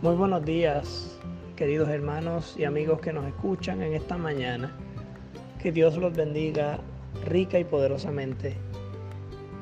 Muy 0.00 0.14
buenos 0.14 0.44
días, 0.44 1.18
queridos 1.56 1.88
hermanos 1.88 2.54
y 2.56 2.62
amigos 2.62 3.00
que 3.00 3.12
nos 3.12 3.26
escuchan 3.26 3.82
en 3.82 3.94
esta 3.94 4.16
mañana. 4.16 4.72
Que 5.60 5.72
Dios 5.72 5.96
los 5.96 6.14
bendiga 6.14 6.78
rica 7.26 7.58
y 7.58 7.64
poderosamente. 7.64 8.54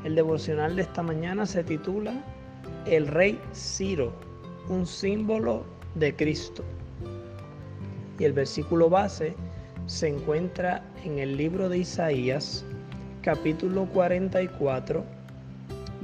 El 0.05 0.15
devocional 0.15 0.77
de 0.77 0.83
esta 0.83 1.03
mañana 1.03 1.47
se 1.47 1.65
titula 1.65 2.23
El 2.85 3.07
Rey 3.07 3.41
Ciro, 3.55 4.13
un 4.69 4.87
símbolo 4.87 5.65
de 5.95 6.15
Cristo. 6.15 6.63
Y 8.19 8.25
el 8.25 8.35
versículo 8.35 8.91
base 8.91 9.35
se 9.87 10.09
encuentra 10.09 10.85
en 11.03 11.19
el 11.19 11.39
libro 11.39 11.71
de 11.71 11.79
Isaías, 11.79 12.63
capítulo 13.23 13.87
44, 13.87 15.03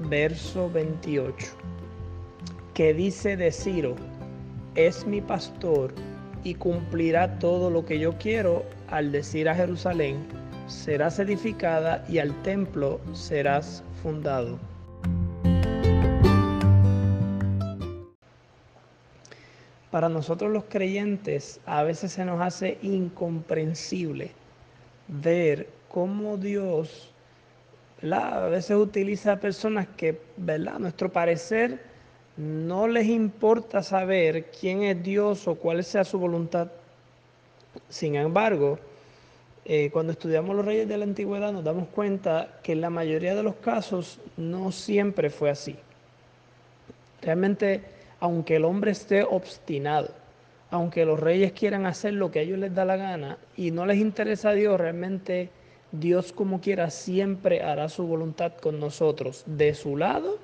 verso 0.09 0.71
28, 0.71 1.49
que 2.73 2.95
dice 2.95 3.37
de 3.37 3.53
Ciro, 3.53 3.95
es 4.75 5.07
mi 5.07 5.21
pastor 5.21 5.93
y 6.45 6.55
cumplirá 6.55 7.39
todo 7.39 7.71
lo 7.71 7.85
que 7.85 7.99
yo 7.99 8.17
quiero 8.19 8.65
al 8.89 9.13
decir 9.13 9.49
a 9.49 9.55
Jerusalén, 9.55 10.27
serás 10.67 11.19
edificada 11.19 12.05
y 12.09 12.19
al 12.19 12.35
templo 12.43 13.01
serás 13.13 13.85
fundado. 14.03 14.59
Para 19.91 20.09
nosotros 20.09 20.51
los 20.51 20.65
creyentes 20.65 21.61
a 21.67 21.83
veces 21.83 22.13
se 22.13 22.25
nos 22.25 22.41
hace 22.41 22.79
incomprensible 22.81 24.31
ver 25.09 25.69
cómo 25.89 26.39
Dios 26.39 27.13
a 28.11 28.49
veces 28.49 28.77
utiliza 28.77 29.39
personas 29.39 29.87
que, 29.97 30.21
¿verdad? 30.37 30.77
a 30.77 30.79
nuestro 30.79 31.13
parecer, 31.13 31.92
no 32.37 32.89
les 32.89 33.07
importa 33.07 33.83
saber 33.83 34.47
quién 34.59 34.83
es 34.83 35.03
Dios 35.03 35.47
o 35.47 35.57
cuál 35.57 35.85
sea 35.85 36.05
su 36.05 36.19
voluntad. 36.19 36.69
Sin 37.89 38.17
embargo, 38.17 38.79
eh, 39.65 39.91
cuando 39.93 40.13
estudiamos 40.13 40.57
los 40.57 40.65
reyes 40.65 40.89
de 40.89 40.99
la 40.99 41.05
antigüedad 41.05 41.53
nos 41.53 41.63
damos 41.63 41.89
cuenta 41.89 42.59
que 42.63 42.73
en 42.73 42.81
la 42.81 42.91
mayoría 42.91 43.35
de 43.35 43.43
los 43.43 43.57
casos 43.57 44.19
no 44.37 44.73
siempre 44.73 45.31
fue 45.31 45.51
así. 45.51 45.77
Realmente, 47.21 47.83
aunque 48.19 48.57
el 48.57 48.65
hombre 48.65 48.91
esté 48.93 49.23
obstinado, 49.23 50.11
aunque 50.71 51.05
los 51.05 51.21
reyes 51.21 51.53
quieran 51.53 51.87
hacer 51.87 52.15
lo 52.15 52.31
que 52.31 52.39
a 52.39 52.43
ellos 52.43 52.59
les 52.59 52.75
da 52.75 52.85
la 52.85 52.97
gana 52.97 53.39
y 53.57 53.71
no 53.71 53.85
les 53.85 53.99
interesa 53.99 54.51
a 54.51 54.55
Dios, 54.55 54.81
realmente 54.81 55.51
Dios 55.93 56.33
como 56.33 56.63
quiera 56.63 56.89
siempre 56.89 57.63
hará 57.63 57.91
su 57.91 58.07
voluntad 58.07 58.55
con 58.55 58.81
nosotros, 58.81 59.45
de 59.47 59.75
su 59.75 59.99
lado 59.99 60.39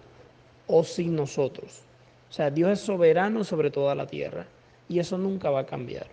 o 0.69 0.85
sin 0.85 1.17
nosotros. 1.17 1.83
O 2.31 2.33
sea, 2.33 2.51
Dios 2.51 2.71
es 2.71 2.81
soberano 2.81 3.43
sobre 3.43 3.71
toda 3.71 3.95
la 3.95 4.07
tierra 4.07 4.47
y 4.89 5.01
eso 5.01 5.19
nunca 5.19 5.51
va 5.51 5.61
a 5.61 5.67
cambiar. 5.67 6.07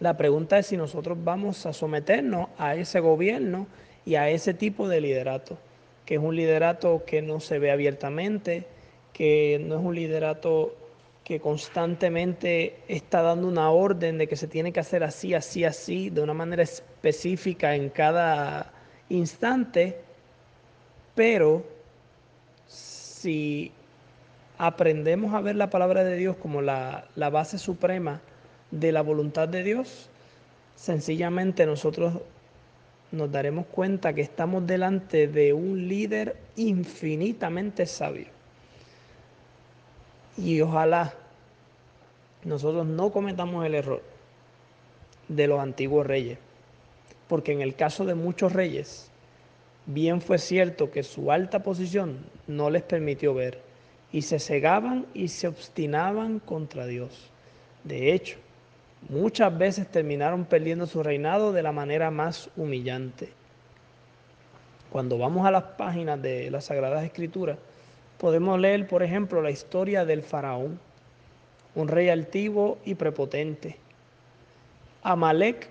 La 0.00 0.16
pregunta 0.16 0.58
es 0.58 0.66
si 0.66 0.76
nosotros 0.76 1.18
vamos 1.24 1.66
a 1.66 1.72
someternos 1.72 2.48
a 2.58 2.76
ese 2.76 3.00
gobierno 3.00 3.66
y 4.04 4.14
a 4.14 4.28
ese 4.28 4.54
tipo 4.54 4.86
de 4.86 5.00
liderato, 5.00 5.58
que 6.04 6.14
es 6.14 6.20
un 6.20 6.36
liderato 6.36 7.02
que 7.04 7.22
no 7.22 7.40
se 7.40 7.58
ve 7.58 7.72
abiertamente, 7.72 8.66
que 9.12 9.60
no 9.66 9.78
es 9.78 9.84
un 9.84 9.94
liderato 9.94 10.74
que 11.24 11.40
constantemente 11.40 12.76
está 12.88 13.20
dando 13.22 13.48
una 13.48 13.70
orden 13.70 14.16
de 14.16 14.28
que 14.28 14.36
se 14.36 14.46
tiene 14.46 14.72
que 14.72 14.80
hacer 14.80 15.02
así, 15.02 15.34
así, 15.34 15.64
así, 15.64 16.10
de 16.10 16.22
una 16.22 16.32
manera 16.32 16.62
específica 16.62 17.74
en 17.74 17.90
cada 17.90 18.72
instante, 19.10 19.98
pero 21.14 21.64
si 23.18 23.72
aprendemos 24.58 25.34
a 25.34 25.40
ver 25.40 25.56
la 25.56 25.70
palabra 25.70 26.04
de 26.04 26.16
Dios 26.16 26.36
como 26.36 26.62
la, 26.62 27.08
base 27.16 27.58
suprema 27.58 28.20
de 28.70 28.92
la 28.92 29.02
voluntad 29.02 29.48
de 29.48 29.62
Dios, 29.62 30.08
sencillamente 30.76 31.66
nosotros 31.66 32.14
nos 33.10 33.32
daremos 33.32 33.66
cuenta 33.66 34.12
que 34.12 34.20
estamos 34.20 34.66
delante 34.66 35.26
de 35.26 35.52
un 35.52 35.88
líder 35.88 36.36
infinitamente 36.56 37.86
sabio. 37.86 38.26
Y 40.36 40.60
ojalá 40.60 41.14
nosotros 42.44 42.86
no 42.86 43.10
cometamos 43.10 43.66
el 43.66 43.74
error 43.74 44.02
de 45.26 45.46
los 45.48 45.58
antiguos 45.58 46.06
reyes, 46.06 46.38
porque 47.28 47.52
en 47.52 47.62
el 47.62 47.74
caso 47.74 48.04
de 48.04 48.14
muchos 48.14 48.52
reyes, 48.52 49.10
bien 49.88 50.20
fue 50.20 50.38
cierto 50.38 50.90
que 50.90 51.02
su 51.02 51.32
alta 51.32 51.62
posición 51.62 52.18
no 52.46 52.70
les 52.70 52.82
permitió 52.82 53.34
ver 53.34 53.60
y 54.12 54.22
se 54.22 54.38
cegaban 54.38 55.06
y 55.14 55.28
se 55.28 55.48
obstinaban 55.48 56.40
contra 56.40 56.86
Dios. 56.86 57.30
De 57.84 58.12
hecho, 58.12 58.36
muchas 59.08 59.56
veces 59.56 59.90
terminaron 59.90 60.44
perdiendo 60.44 60.86
su 60.86 61.02
reinado 61.02 61.52
de 61.52 61.62
la 61.62 61.72
manera 61.72 62.10
más 62.10 62.50
humillante. 62.56 63.30
Cuando 64.90 65.18
vamos 65.18 65.46
a 65.46 65.50
las 65.50 65.64
páginas 65.64 66.20
de 66.20 66.50
las 66.50 66.66
Sagradas 66.66 67.04
Escrituras, 67.04 67.58
podemos 68.18 68.58
leer, 68.60 68.86
por 68.86 69.02
ejemplo, 69.02 69.40
la 69.40 69.50
historia 69.50 70.04
del 70.04 70.22
faraón, 70.22 70.78
un 71.74 71.88
rey 71.88 72.10
altivo 72.10 72.78
y 72.84 72.94
prepotente. 72.94 73.76
Amalek, 75.02 75.68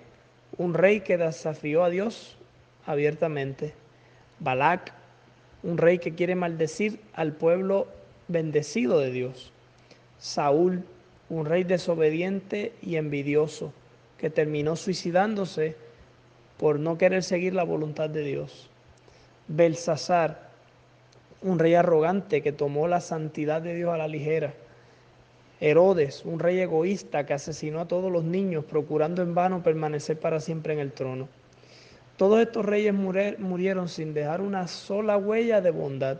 un 0.56 0.74
rey 0.74 1.00
que 1.00 1.18
desafió 1.18 1.84
a 1.84 1.90
Dios 1.90 2.36
abiertamente. 2.86 3.74
Balak, 4.40 4.92
un 5.62 5.78
rey 5.78 5.98
que 5.98 6.14
quiere 6.14 6.34
maldecir 6.34 7.00
al 7.14 7.32
pueblo 7.32 7.88
bendecido 8.28 9.00
de 9.00 9.10
Dios. 9.10 9.52
Saúl, 10.18 10.84
un 11.28 11.44
rey 11.46 11.64
desobediente 11.64 12.72
y 12.82 12.96
envidioso, 12.96 13.72
que 14.18 14.30
terminó 14.30 14.76
suicidándose 14.76 15.76
por 16.58 16.78
no 16.78 16.98
querer 16.98 17.22
seguir 17.22 17.54
la 17.54 17.64
voluntad 17.64 18.10
de 18.10 18.22
Dios. 18.22 18.70
Belsasar, 19.48 20.48
un 21.42 21.58
rey 21.58 21.74
arrogante 21.74 22.42
que 22.42 22.52
tomó 22.52 22.88
la 22.88 23.00
santidad 23.00 23.62
de 23.62 23.74
Dios 23.74 23.92
a 23.92 23.96
la 23.96 24.08
ligera. 24.08 24.54
Herodes, 25.60 26.24
un 26.24 26.38
rey 26.38 26.60
egoísta 26.60 27.26
que 27.26 27.34
asesinó 27.34 27.80
a 27.80 27.88
todos 27.88 28.12
los 28.12 28.24
niños, 28.24 28.64
procurando 28.64 29.22
en 29.22 29.34
vano 29.34 29.62
permanecer 29.62 30.18
para 30.18 30.40
siempre 30.40 30.72
en 30.72 30.80
el 30.80 30.92
trono. 30.92 31.28
Todos 32.18 32.40
estos 32.40 32.66
reyes 32.66 32.92
murieron 32.92 33.88
sin 33.88 34.12
dejar 34.12 34.40
una 34.40 34.66
sola 34.66 35.16
huella 35.16 35.60
de 35.60 35.70
bondad 35.70 36.18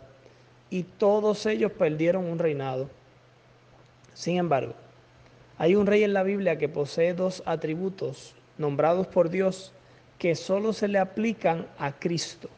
y 0.69 0.83
todos 0.83 1.45
ellos 1.45 1.73
perdieron 1.73 2.23
un 2.25 2.39
reinado. 2.39 2.89
Sin 4.13 4.37
embargo, 4.37 4.75
hay 5.57 5.75
un 5.75 5.85
rey 5.85 6.05
en 6.05 6.13
la 6.13 6.23
Biblia 6.23 6.57
que 6.57 6.69
posee 6.69 7.13
dos 7.13 7.43
atributos 7.45 8.33
nombrados 8.57 9.07
por 9.07 9.29
Dios 9.29 9.73
que 10.17 10.35
solo 10.35 10.71
se 10.71 10.87
le 10.87 10.99
aplican 10.99 11.67
a 11.77 11.91
Cristo. 11.91 12.49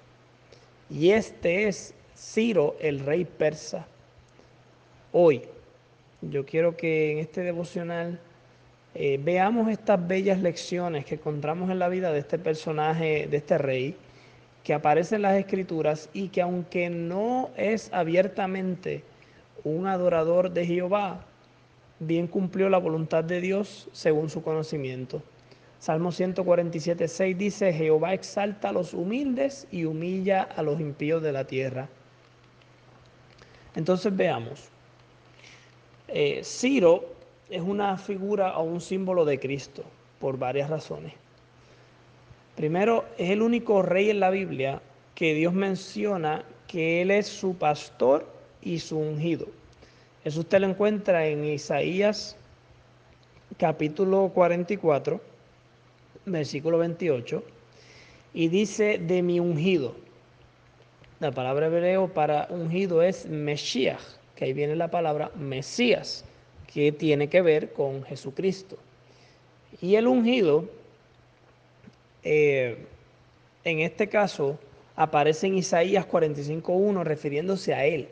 Y 0.87 1.09
este 1.09 1.67
es 1.67 1.95
Ciro, 2.15 2.75
el 2.79 2.99
rey 2.99 3.25
persa. 3.25 3.87
Hoy, 5.13 5.45
yo 6.21 6.45
quiero 6.45 6.77
que 6.77 7.11
en 7.11 7.17
este 7.17 7.41
devocional 7.41 8.19
eh, 8.93 9.19
veamos 9.23 9.69
estas 9.69 10.05
bellas 10.05 10.41
lecciones 10.41 11.05
que 11.05 11.15
encontramos 11.15 11.69
en 11.69 11.79
la 11.79 11.87
vida 11.87 12.11
de 12.11 12.19
este 12.19 12.37
personaje, 12.37 13.27
de 13.29 13.37
este 13.37 13.57
rey, 13.57 13.95
que 14.63 14.73
aparece 14.73 15.15
en 15.15 15.23
las 15.23 15.37
escrituras 15.37 16.09
y 16.13 16.27
que 16.27 16.41
aunque 16.41 16.89
no 16.89 17.49
es 17.55 17.89
abiertamente 17.93 19.03
un 19.63 19.87
adorador 19.87 20.51
de 20.51 20.65
Jehová, 20.65 21.25
bien 21.99 22.27
cumplió 22.27 22.69
la 22.69 22.79
voluntad 22.79 23.23
de 23.23 23.39
Dios 23.39 23.87
según 23.93 24.29
su 24.29 24.43
conocimiento. 24.43 25.23
Salmo 25.79 26.11
147, 26.11 27.07
6 27.07 27.37
dice, 27.37 27.73
Jehová 27.73 28.13
exalta 28.13 28.69
a 28.69 28.71
los 28.73 28.93
humildes 28.93 29.67
y 29.71 29.85
humilla 29.85 30.43
a 30.43 30.61
los 30.61 30.79
impíos 30.79 31.23
de 31.23 31.31
la 31.31 31.45
tierra. 31.45 31.89
Entonces 33.75 34.15
veamos. 34.15 34.69
Eh, 36.07 36.41
Ciro 36.43 37.20
es 37.51 37.61
una 37.61 37.97
figura 37.97 38.57
o 38.57 38.63
un 38.63 38.79
símbolo 38.79 39.25
de 39.25 39.37
Cristo 39.37 39.83
por 40.19 40.37
varias 40.37 40.69
razones. 40.69 41.13
Primero, 42.55 43.05
es 43.17 43.29
el 43.29 43.41
único 43.41 43.81
rey 43.81 44.09
en 44.09 44.21
la 44.21 44.29
Biblia 44.29 44.81
que 45.15 45.33
Dios 45.33 45.53
menciona 45.53 46.45
que 46.67 47.01
Él 47.01 47.11
es 47.11 47.27
su 47.27 47.55
pastor 47.55 48.25
y 48.61 48.79
su 48.79 48.97
ungido. 48.97 49.47
Eso 50.23 50.39
usted 50.39 50.61
lo 50.61 50.67
encuentra 50.67 51.27
en 51.27 51.43
Isaías 51.43 52.37
capítulo 53.57 54.31
44, 54.33 55.19
versículo 56.25 56.77
28, 56.77 57.43
y 58.33 58.47
dice 58.47 58.97
de 58.97 59.21
mi 59.21 59.41
ungido. 59.41 59.95
La 61.19 61.31
palabra 61.31 61.67
hebreo 61.67 62.07
para 62.07 62.47
ungido 62.49 63.03
es 63.03 63.25
Mesías, 63.25 64.19
que 64.35 64.45
ahí 64.45 64.53
viene 64.53 64.75
la 64.75 64.89
palabra 64.89 65.31
Mesías 65.35 66.23
que 66.73 66.91
tiene 66.91 67.27
que 67.27 67.41
ver 67.41 67.73
con 67.73 68.03
Jesucristo. 68.03 68.77
Y 69.81 69.95
el 69.95 70.07
ungido, 70.07 70.65
eh, 72.23 72.85
en 73.63 73.79
este 73.79 74.07
caso, 74.07 74.57
aparece 74.95 75.47
en 75.47 75.57
Isaías 75.57 76.07
45.1 76.07 77.03
refiriéndose 77.03 77.73
a 77.73 77.85
él, 77.85 78.07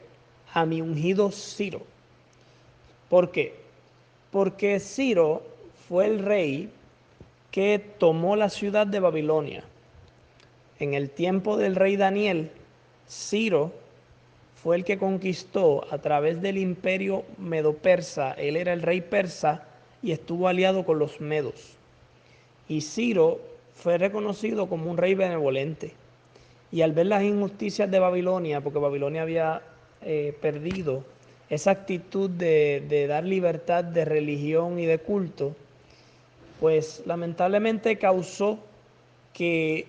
a 0.54 0.66
mi 0.66 0.82
ungido 0.82 1.32
Ciro. 1.32 1.82
¿Por 3.10 3.32
qué? 3.32 3.56
Porque 4.32 4.80
Ciro 4.80 5.44
fue 5.88 6.06
el 6.06 6.20
rey 6.20 6.70
que 7.52 7.80
tomó 7.98 8.36
la 8.36 8.50
ciudad 8.50 8.86
de 8.88 9.00
Babilonia. 9.00 9.64
En 10.80 10.94
el 10.94 11.10
tiempo 11.10 11.58
del 11.58 11.76
rey 11.76 11.98
Daniel, 11.98 12.52
Ciro 13.08 13.74
fue 14.64 14.76
el 14.76 14.84
que 14.84 14.98
conquistó 14.98 15.86
a 15.92 16.00
través 16.00 16.42
del 16.42 16.58
imperio 16.58 17.24
medo-persa. 17.38 18.34
Él 18.34 18.58
era 18.58 18.74
el 18.74 18.82
rey 18.82 19.02
persa 19.02 19.64
y 20.02 20.12
estuvo 20.12 20.48
aliado 20.48 20.86
con 20.86 21.00
los 21.00 21.22
medos. 21.22 21.76
Y 22.68 22.82
Ciro 22.82 23.40
fue 23.74 23.98
reconocido 23.98 24.68
como 24.68 24.92
un 24.92 24.98
rey 24.98 25.16
benevolente. 25.16 25.94
Y 26.72 26.82
al 26.82 26.92
ver 26.92 27.08
las 27.08 27.24
injusticias 27.24 27.90
de 27.90 28.00
Babilonia, 28.00 28.62
porque 28.62 28.80
Babilonia 28.80 29.22
había 29.22 29.62
eh, 30.02 30.36
perdido 30.42 31.04
esa 31.50 31.72
actitud 31.72 32.30
de, 32.30 32.84
de 32.88 33.08
dar 33.08 33.24
libertad 33.24 33.84
de 33.84 34.06
religión 34.06 34.78
y 34.78 34.86
de 34.86 35.00
culto, 35.00 35.56
pues 36.60 37.02
lamentablemente 37.06 37.98
causó 37.98 38.60
que 39.34 39.88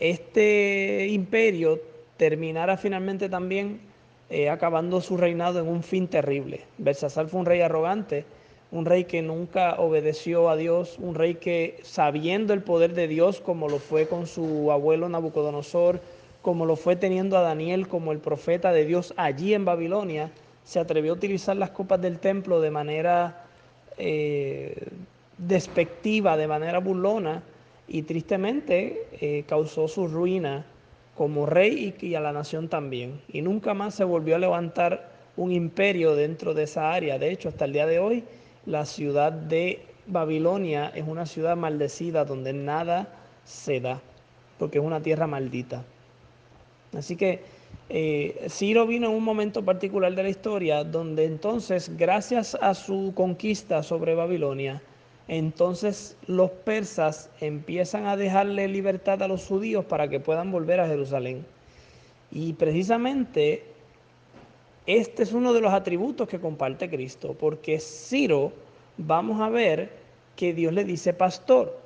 este 0.00 1.06
imperio 1.08 1.78
terminara 2.20 2.76
finalmente 2.76 3.30
también 3.30 3.80
eh, 4.28 4.50
acabando 4.50 5.00
su 5.00 5.16
reinado 5.16 5.58
en 5.58 5.68
un 5.68 5.82
fin 5.82 6.06
terrible. 6.06 6.66
Belsasar 6.76 7.28
fue 7.28 7.40
un 7.40 7.46
rey 7.46 7.62
arrogante, 7.62 8.26
un 8.70 8.84
rey 8.84 9.04
que 9.04 9.22
nunca 9.22 9.80
obedeció 9.80 10.50
a 10.50 10.56
Dios, 10.56 10.98
un 10.98 11.14
rey 11.14 11.36
que 11.36 11.80
sabiendo 11.82 12.52
el 12.52 12.62
poder 12.62 12.92
de 12.92 13.08
Dios, 13.08 13.40
como 13.40 13.70
lo 13.70 13.78
fue 13.78 14.06
con 14.06 14.26
su 14.26 14.70
abuelo 14.70 15.08
Nabucodonosor, 15.08 15.98
como 16.42 16.66
lo 16.66 16.76
fue 16.76 16.94
teniendo 16.94 17.38
a 17.38 17.40
Daniel 17.40 17.88
como 17.88 18.12
el 18.12 18.18
profeta 18.18 18.70
de 18.70 18.84
Dios 18.84 19.14
allí 19.16 19.54
en 19.54 19.64
Babilonia, 19.64 20.30
se 20.62 20.78
atrevió 20.78 21.12
a 21.12 21.16
utilizar 21.16 21.56
las 21.56 21.70
copas 21.70 22.02
del 22.02 22.18
templo 22.18 22.60
de 22.60 22.70
manera 22.70 23.46
eh, 23.96 24.88
despectiva, 25.38 26.36
de 26.36 26.48
manera 26.48 26.80
burlona, 26.80 27.42
y 27.88 28.02
tristemente 28.02 29.06
eh, 29.22 29.44
causó 29.48 29.88
su 29.88 30.06
ruina 30.06 30.66
como 31.14 31.46
rey 31.46 31.94
y, 32.00 32.14
a 32.14 32.20
la 32.20 32.32
nación 32.32 32.68
también. 32.68 33.20
Y 33.28 33.42
nunca 33.42 33.74
más 33.74 33.94
se 33.94 34.04
volvió 34.04 34.36
a 34.36 34.38
levantar 34.38 35.10
un 35.36 35.52
imperio 35.52 36.14
dentro 36.14 36.54
de 36.54 36.64
esa 36.64 36.92
área. 36.92 37.18
De 37.18 37.30
hecho, 37.30 37.48
hasta 37.48 37.64
el 37.64 37.72
día 37.72 37.86
de 37.86 37.98
hoy, 37.98 38.24
la 38.66 38.84
ciudad 38.84 39.32
de 39.32 39.82
Babilonia 40.06 40.92
es 40.94 41.06
una 41.06 41.26
ciudad 41.26 41.56
maldecida 41.56 42.24
donde 42.24 42.52
nada 42.52 43.08
se 43.44 43.80
da, 43.80 44.00
porque 44.58 44.78
es 44.78 44.84
una 44.84 45.02
tierra 45.02 45.26
maldita. 45.26 45.84
Así 46.96 47.16
que 47.16 47.40
eh, 47.88 48.46
Ciro 48.48 48.86
vino 48.86 49.08
en 49.08 49.14
un 49.14 49.24
momento 49.24 49.64
particular 49.64 50.14
de 50.14 50.22
la 50.22 50.28
historia 50.28 50.84
donde 50.84 51.24
entonces, 51.24 51.96
gracias 51.96 52.56
a 52.60 52.74
su 52.74 53.12
conquista 53.14 53.82
sobre 53.82 54.14
Babilonia, 54.14 54.82
entonces 55.30 56.16
los 56.26 56.50
persas 56.50 57.30
empiezan 57.40 58.06
a 58.06 58.16
dejarle 58.16 58.66
libertad 58.66 59.22
a 59.22 59.28
los 59.28 59.46
judíos 59.46 59.84
para 59.84 60.08
que 60.08 60.18
puedan 60.18 60.50
volver 60.50 60.80
a 60.80 60.88
Jerusalén. 60.88 61.46
Y 62.32 62.54
precisamente 62.54 63.62
este 64.86 65.22
es 65.22 65.32
uno 65.32 65.52
de 65.52 65.60
los 65.60 65.72
atributos 65.72 66.26
que 66.26 66.40
comparte 66.40 66.90
Cristo, 66.90 67.36
porque 67.38 67.78
Ciro 67.78 68.50
vamos 68.96 69.40
a 69.40 69.48
ver 69.48 69.92
que 70.34 70.52
Dios 70.52 70.72
le 70.72 70.82
dice 70.82 71.12
pastor. 71.12 71.78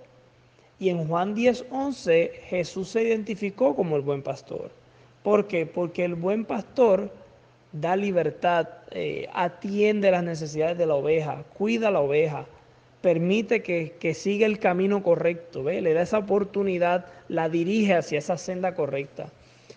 Y 0.79 0.89
en 0.89 1.07
Juan 1.07 1.35
10:11 1.35 2.31
Jesús 2.49 2.89
se 2.89 3.03
identificó 3.03 3.77
como 3.77 3.97
el 3.97 4.03
buen 4.03 4.23
pastor. 4.23 4.71
¿Por 5.23 5.49
qué? 5.49 5.67
Porque 5.67 6.07
el 6.07 6.15
buen 6.15 6.47
pastor 6.47 7.11
da 7.73 7.95
libertad, 7.95 8.69
eh, 8.91 9.29
atiende 9.35 10.11
las 10.11 10.25
necesidades 10.25 10.79
de 10.79 10.87
la 10.87 10.95
oveja, 10.95 11.45
cuida 11.59 11.89
a 11.89 11.91
la 11.91 12.01
oveja, 12.01 12.47
permite 13.05 13.63
que, 13.63 14.15
siga 14.15 14.47
el 14.47 14.59
camino 14.59 15.03
correcto, 15.03 15.63
¿ve? 15.63 15.83
le 15.83 15.93
da 15.93 16.01
esa 16.01 16.17
oportunidad, 16.17 17.05
la 17.29 17.51
dirige 17.51 17.93
hacia 17.93 18.19
esa 18.19 18.39
senda 18.39 18.75
correcta. 18.75 19.27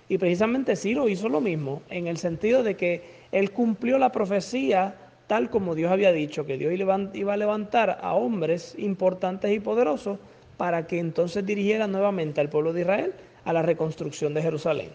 Y 0.08 0.18
precisamente 0.18 0.78
Ciro 0.78 1.10
hizo 1.10 1.28
lo 1.28 1.42
mismo, 1.42 1.82
en 1.90 2.08
el 2.08 2.16
sentido 2.20 2.64
de 2.64 2.78
que 2.78 3.04
él 3.34 3.52
cumplió 3.52 3.98
la 3.98 4.14
profecía 4.14 4.96
tal 5.28 5.50
como 5.50 5.76
Dios 5.76 5.92
había 5.92 6.14
dicho, 6.14 6.46
que 6.46 6.58
Dios 6.58 6.72
iba 6.72 7.34
a 7.34 7.38
levantar 7.38 8.00
a 8.02 8.14
hombres 8.14 8.76
importantes 8.78 9.52
y 9.52 9.60
poderosos 9.60 10.20
para 10.56 10.88
que 10.88 10.98
entonces 10.98 11.46
dirigiera 11.46 11.86
nuevamente 11.86 12.40
al 12.40 12.48
pueblo 12.48 12.72
de 12.72 12.82
Israel 12.82 13.14
a 13.44 13.52
la 13.52 13.62
reconstrucción 13.62 14.34
de 14.34 14.42
Jerusalén. 14.42 14.92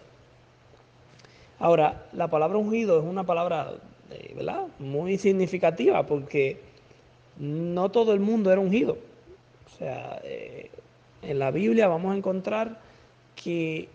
Ahora, 1.58 2.06
la 2.14 2.28
palabra 2.28 2.56
ungido 2.56 2.98
es 2.98 3.04
una 3.04 3.24
palabra 3.24 3.74
eh, 4.10 4.32
¿verdad? 4.34 4.68
muy 4.78 5.18
significativa 5.18 6.06
porque 6.06 6.71
no 7.42 7.90
todo 7.90 8.12
el 8.12 8.20
mundo 8.20 8.52
era 8.52 8.60
ungido. 8.60 8.96
O 9.66 9.78
sea, 9.78 10.20
eh, 10.22 10.70
en 11.22 11.38
la 11.40 11.50
Biblia 11.50 11.88
vamos 11.88 12.14
a 12.14 12.16
encontrar 12.16 12.78
que 13.34 13.88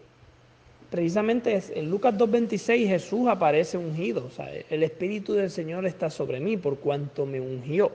precisamente 0.89 1.63
en 1.73 1.89
Lucas 1.89 2.15
2.26 2.15 2.87
Jesús 2.87 3.27
aparece 3.29 3.77
ungido. 3.77 4.25
O 4.25 4.29
sea, 4.29 4.49
el 4.69 4.83
Espíritu 4.83 5.31
del 5.33 5.49
Señor 5.49 5.85
está 5.85 6.09
sobre 6.09 6.41
mí 6.41 6.57
por 6.57 6.77
cuanto 6.79 7.25
me 7.25 7.39
ungió. 7.39 7.91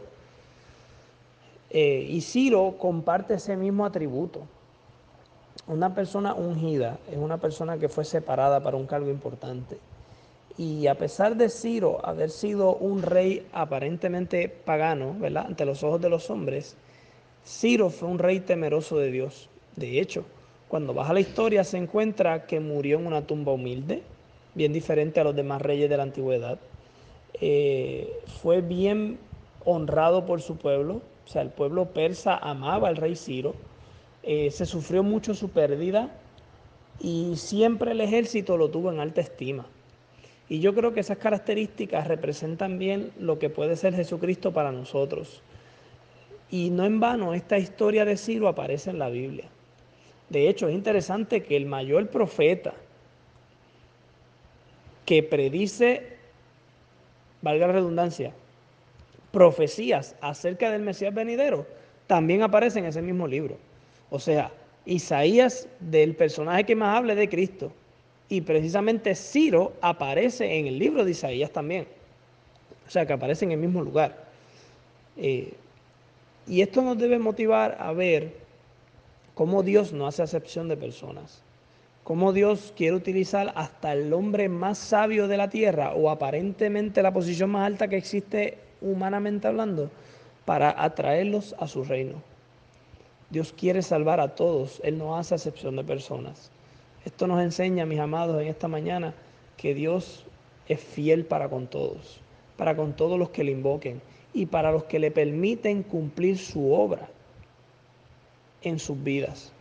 Eh, 1.69 2.07
y 2.09 2.23
Ciro 2.23 2.77
comparte 2.79 3.35
ese 3.35 3.55
mismo 3.55 3.85
atributo. 3.85 4.47
Una 5.67 5.95
persona 5.95 6.33
ungida 6.33 6.99
es 7.11 7.19
una 7.19 7.37
persona 7.37 7.77
que 7.77 7.91
fue 7.91 8.07
separada 8.07 8.61
para 8.61 8.79
un 8.79 8.87
cargo 8.87 9.11
importante. 9.11 9.77
Y 10.59 10.87
a 10.87 10.97
pesar 10.97 11.37
de 11.37 11.49
Ciro 11.49 12.05
haber 12.05 12.31
sido 12.31 12.75
un 12.77 13.03
rey 13.03 13.47
aparentemente 13.53 14.49
pagano, 14.49 15.15
¿verdad? 15.19 15.47
Ante 15.47 15.65
los 15.65 15.83
ojos 15.83 16.01
de 16.01 16.11
los 16.11 16.29
hombres, 16.31 16.77
Ciro 17.45 17.91
fue 17.91 18.09
un 18.09 18.19
rey 18.19 18.41
temeroso 18.41 18.99
de 18.99 19.11
Dios. 19.11 19.49
De 19.77 20.01
hecho, 20.01 20.25
cuando 20.69 20.95
baja 20.95 21.13
la 21.13 21.21
historia 21.21 21.65
se 21.65 21.79
encuentra 21.79 22.47
que 22.47 22.61
murió 22.61 22.99
en 22.99 23.07
una 23.07 23.27
tumba 23.27 23.53
humilde, 23.53 24.03
bien 24.55 24.73
diferente 24.73 25.21
a 25.21 25.25
los 25.25 25.35
demás 25.35 25.63
reyes 25.63 25.89
de 25.89 25.97
la 25.97 26.03
antigüedad. 26.03 26.59
Eh, 27.41 28.13
fue 28.43 28.61
bien 28.61 29.19
honrado 29.65 30.27
por 30.27 30.43
su 30.43 30.57
pueblo, 30.57 31.01
o 31.25 31.29
sea, 31.29 31.43
el 31.43 31.51
pueblo 31.51 31.87
persa 31.87 32.37
amaba 32.37 32.89
al 32.89 32.97
rey 32.97 33.17
Ciro. 33.17 33.55
Eh, 34.23 34.51
se 34.51 34.67
sufrió 34.67 35.03
mucho 35.03 35.35
su 35.35 35.49
pérdida 35.51 36.11
y 37.01 37.37
siempre 37.37 37.93
el 37.93 38.01
ejército 38.01 38.57
lo 38.57 38.71
tuvo 38.71 38.93
en 38.93 39.01
alta 39.01 39.21
estima. 39.21 39.67
Y 40.53 40.61
yo 40.61 40.75
creo 40.75 40.93
que 40.93 41.01
esas 41.01 41.17
características 41.17 42.07
representan 42.07 42.79
bien 42.79 43.11
lo 43.19 43.39
que 43.39 43.49
puede 43.49 43.75
ser 43.75 43.95
Jesucristo 43.95 44.53
para 44.53 44.71
nosotros. 44.71 45.41
Y 46.51 46.69
no 46.69 46.85
en 46.85 47.01
vano 47.01 47.33
esta 47.33 47.57
historia 47.57 48.05
de 48.05 48.19
Ciro 48.19 48.49
aparece 48.49 48.91
en 48.91 48.99
la 48.99 49.09
Biblia. 49.09 49.47
De 50.29 50.51
hecho, 50.51 50.69
es 50.69 50.75
interesante 50.75 51.43
que 51.43 51.57
el 51.57 51.65
mayor 51.65 52.11
profeta 52.11 52.75
que 55.07 55.23
predice, 55.23 56.19
valga 57.41 57.69
la 57.69 57.73
redundancia, 57.73 58.35
profecías 59.31 60.17
acerca 60.21 60.71
del 60.71 60.83
Mesías 60.83 61.15
venidero, 61.15 61.67
también 62.07 62.43
aparece 62.43 62.79
en 62.79 62.85
ese 62.85 63.01
mismo 63.01 63.27
libro. 63.27 63.57
O 64.11 64.19
sea, 64.19 64.53
Isaías 64.85 65.67
del 65.81 66.15
personaje 66.15 66.65
que 66.65 66.77
más 66.77 66.99
habla 66.99 67.15
de 67.15 67.31
Cristo, 67.31 67.73
y 68.33 68.41
precisamente 68.41 69.15
Ciro 69.15 69.75
aparece 69.83 70.59
en 70.59 70.67
el 70.67 70.79
libro 70.79 71.05
de 71.05 71.11
Isaías 71.11 71.51
también. 71.51 71.87
O 72.87 72.91
sea, 72.91 73.05
que 73.05 73.13
aparece 73.13 73.45
en 73.45 73.53
el 73.53 73.59
mismo 73.59 73.83
lugar. 73.83 74.25
Eh, 75.19 75.53
y 76.47 76.63
esto 76.63 76.81
nos 76.81 76.97
debe 76.97 77.19
motivar 77.19 77.77
a 77.79 77.93
ver 77.93 78.33
cómo 79.35 79.63
Dios 79.63 79.93
no 79.93 80.07
hace 80.07 80.23
acepción 80.23 80.67
de 80.69 80.79
personas. 80.79 81.43
Cómo 82.05 82.33
Dios 82.33 82.73
quiere 82.75 82.97
utilizar 82.97 83.53
hasta 83.55 83.93
el 83.93 84.11
hombre 84.15 84.49
más 84.49 84.79
sabio 84.79 85.29
de 85.29 85.37
la 85.37 85.51
tierra 85.51 85.93
o 85.93 86.09
aparentemente 86.09 87.03
la 87.03 87.13
posición 87.13 87.51
más 87.51 87.67
alta 87.67 87.89
que 87.89 87.99
existe 87.99 88.57
humanamente 88.81 89.47
hablando 89.47 89.91
para 90.47 90.83
atraerlos 90.83 91.55
a 91.59 91.69
su 91.69 91.85
reino. 91.85 92.15
Dios 93.29 93.53
quiere 93.53 93.83
salvar 93.83 94.21
a 94.21 94.35
todos, 94.35 94.81
Él 94.85 94.97
no 94.97 95.19
hace 95.19 95.35
acepción 95.35 95.77
de 95.77 95.85
personas. 95.85 96.51
Esto 97.05 97.27
nos 97.27 97.43
enseña, 97.43 97.87
mis 97.87 97.99
amados, 97.99 98.41
en 98.41 98.49
esta 98.49 98.69
mañana, 98.69 99.15
que 99.57 99.75
Dios 99.75 100.25
es 100.69 100.81
fiel 100.81 101.25
para 101.25 101.49
con 101.49 101.67
todos, 101.67 102.21
para 102.57 102.77
con 102.77 102.95
todos 102.95 103.19
los 103.19 103.31
que 103.31 103.45
le 103.45 103.53
invoquen 103.53 104.01
y 104.33 104.47
para 104.47 104.73
los 104.73 104.85
que 104.85 104.99
le 104.99 105.11
permiten 105.11 105.83
cumplir 105.83 106.39
su 106.39 106.73
obra 106.73 107.09
en 108.63 108.79
sus 108.79 109.03
vidas. 109.03 109.53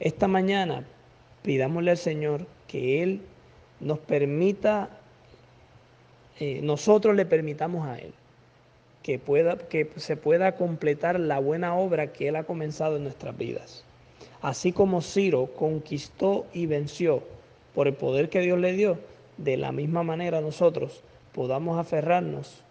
Esta 0.00 0.28
mañana 0.28 0.84
pidámosle 1.42 1.92
al 1.92 1.98
Señor 1.98 2.46
que 2.66 3.02
Él 3.02 3.22
nos 3.80 3.98
permita, 3.98 4.90
eh, 6.38 6.60
nosotros 6.62 7.14
le 7.14 7.26
permitamos 7.26 7.86
a 7.86 7.98
Él 7.98 8.12
que, 9.02 9.18
pueda, 9.18 9.56
que 9.56 9.90
se 9.96 10.16
pueda 10.16 10.56
completar 10.56 11.18
la 11.18 11.38
buena 11.38 11.74
obra 11.74 12.12
que 12.12 12.28
Él 12.28 12.36
ha 12.36 12.44
comenzado 12.44 12.96
en 12.96 13.04
nuestras 13.04 13.36
vidas. 13.36 13.84
Así 14.42 14.72
como 14.72 15.02
Ciro 15.02 15.54
conquistó 15.54 16.46
y 16.52 16.66
venció 16.66 17.22
por 17.76 17.86
el 17.86 17.94
poder 17.94 18.28
que 18.28 18.40
Dios 18.40 18.58
le 18.58 18.72
dio, 18.72 18.98
de 19.38 19.56
la 19.56 19.70
misma 19.70 20.02
manera 20.02 20.40
nosotros 20.40 21.02
podamos 21.32 21.78
aferrarnos 21.78 22.62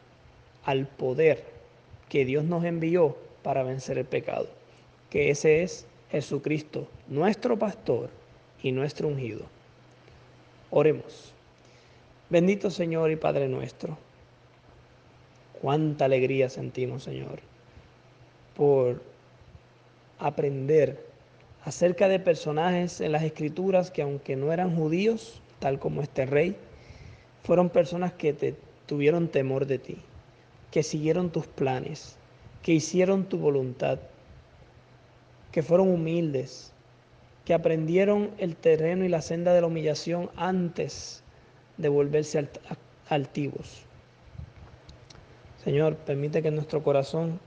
al 0.66 0.86
poder 0.86 1.46
que 2.10 2.26
Dios 2.26 2.44
nos 2.44 2.66
envió 2.66 3.16
para 3.42 3.64
vencer 3.64 3.98
el 3.98 4.06
pecado, 4.06 4.48
que 5.10 5.30
ese 5.30 5.64
es 5.64 5.88
Jesucristo, 6.12 6.88
nuestro 7.08 7.58
pastor 7.58 8.10
y 8.62 8.74
nuestro 8.74 9.08
ungido. 9.08 9.46
Oremos. 10.72 11.34
Bendito 12.30 12.70
Señor 12.70 13.12
y 13.12 13.16
Padre 13.16 13.48
nuestro, 13.48 13.98
cuánta 15.62 16.06
alegría 16.06 16.50
sentimos, 16.50 17.04
Señor, 17.04 17.40
por 18.56 19.02
aprender 20.20 21.11
acerca 21.64 22.08
de 22.08 22.20
personajes 22.20 23.02
en 23.02 23.12
las 23.12 23.24
escrituras 23.24 23.92
que 23.92 24.02
aunque 24.02 24.36
no 24.36 24.52
eran 24.52 24.76
judíos, 24.76 25.42
tal 25.60 25.80
como 25.80 26.02
este 26.02 26.26
rey, 26.26 26.56
fueron 27.44 27.70
personas 27.70 28.14
que 28.14 28.34
te 28.34 28.56
tuvieron 28.88 29.28
temor 29.28 29.68
de 29.68 29.80
ti, 29.80 29.98
que 30.72 30.84
siguieron 30.84 31.32
tus 31.32 31.48
planes, 31.48 32.18
que 32.64 32.74
hicieron 32.74 33.26
tu 33.26 33.38
voluntad, 33.38 34.00
que 35.52 35.64
fueron 35.64 35.90
humildes, 35.90 36.72
que 37.46 37.54
aprendieron 37.54 38.32
el 38.38 38.56
terreno 38.56 39.06
y 39.06 39.10
la 39.10 39.22
senda 39.22 39.54
de 39.54 39.62
la 39.62 39.68
humillación 39.68 40.30
antes 40.36 41.24
de 41.78 41.90
volverse 41.90 42.48
altivos. 43.10 43.84
Señor, 45.64 45.96
permite 45.98 46.42
que 46.42 46.48
en 46.48 46.56
nuestro 46.56 46.82
corazón 46.82 47.40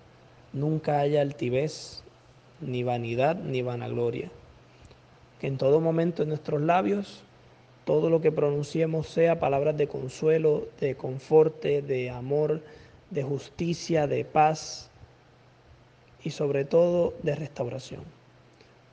nunca 0.52 1.00
haya 1.00 1.20
altivez, 1.20 2.03
ni 2.64 2.82
vanidad, 2.82 3.36
ni 3.36 3.62
vanagloria. 3.62 4.30
Que 5.40 5.46
en 5.46 5.58
todo 5.58 5.80
momento 5.80 6.22
en 6.22 6.30
nuestros 6.30 6.60
labios 6.60 7.24
todo 7.84 8.08
lo 8.08 8.20
que 8.20 8.32
pronunciemos 8.32 9.08
sea 9.08 9.38
palabras 9.38 9.76
de 9.76 9.88
consuelo, 9.88 10.68
de 10.80 10.94
conforte, 10.94 11.82
de 11.82 12.10
amor, 12.10 12.62
de 13.10 13.22
justicia, 13.22 14.06
de 14.06 14.24
paz 14.24 14.90
y 16.22 16.30
sobre 16.30 16.64
todo 16.64 17.12
de 17.22 17.34
restauración. 17.34 18.02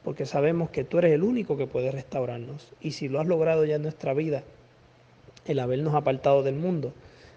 Porque 0.03 0.25
sabemos 0.25 0.69
que 0.71 0.83
tú 0.83 0.97
eres 0.97 1.13
el 1.13 1.23
único 1.23 1.55
que 1.55 1.67
puede 1.67 1.91
restaurarnos. 1.91 2.73
Y 2.81 2.91
si 2.91 3.07
lo 3.07 3.21
has 3.21 3.27
logrado 3.27 3.63
ya 3.65 3.75
en 3.75 3.83
nuestra 3.83 4.13
vida, 4.13 4.43
el 5.45 5.59
habernos 5.59 5.95
apartado 5.95 6.43
del 6.43 6.55
mundo, 6.55 6.93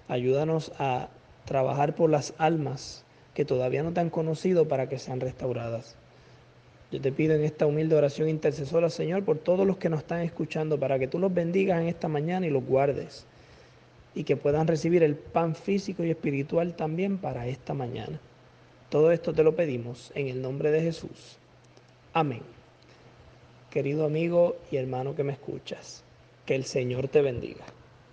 ayúdanos 0.09 0.73
a 0.79 1.09
trabajar 1.45 1.95
por 1.95 2.11
las 2.11 2.35
almas 2.39 3.05
que 3.35 3.45
todavía 3.45 3.83
no 3.83 3.93
te 3.93 4.01
han 4.01 4.11
conocido 4.11 4.67
para 4.67 4.89
que 4.89 4.99
sean 4.99 5.21
restauradas. 5.21 5.97
Yo 6.95 7.01
te 7.01 7.11
pido 7.11 7.35
en 7.35 7.43
esta 7.43 7.67
humilde 7.67 7.97
oración 7.97 8.29
intercesora, 8.29 8.89
Señor, 8.89 9.25
por 9.25 9.39
todos 9.39 9.67
los 9.67 9.79
que 9.79 9.89
nos 9.89 9.99
están 9.99 10.21
escuchando, 10.21 10.79
para 10.79 10.97
que 10.97 11.09
tú 11.09 11.19
los 11.19 11.35
bendigas 11.35 11.81
en 11.81 11.89
esta 11.89 12.07
mañana 12.07 12.47
y 12.47 12.51
los 12.51 12.65
guardes. 12.65 13.27
Y 14.15 14.23
que 14.23 14.37
puedan 14.37 14.69
recibir 14.69 15.03
el 15.03 15.17
pan 15.17 15.57
físico 15.57 16.05
y 16.05 16.11
espiritual 16.11 16.75
también 16.77 17.19
para 17.19 17.49
esta 17.49 17.75
mañana. 17.75 18.21
Todo 18.91 19.11
esto 19.11 19.33
te 19.33 19.43
lo 19.43 19.57
pedimos 19.57 20.13
en 20.15 20.29
el 20.29 20.41
nombre 20.41 20.71
de 20.71 20.83
Jesús. 20.83 21.37
Amén. 22.13 22.43
Querido 23.71 24.05
amigo 24.05 24.55
y 24.71 24.77
hermano 24.77 25.17
que 25.17 25.25
me 25.25 25.33
escuchas, 25.33 26.05
que 26.47 26.55
el 26.55 26.65
Señor 26.65 27.09
te 27.09 27.23
bendiga. 27.23 27.65